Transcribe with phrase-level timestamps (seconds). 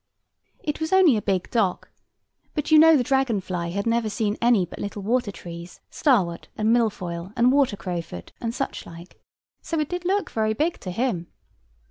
[0.63, 1.91] It was only a big dock:
[2.55, 6.47] but you know the dragon fly had never seen any but little water trees; starwort,
[6.57, 9.21] and milfoil, and water crowfoot, and such like;
[9.61, 11.27] so it did look very big to him.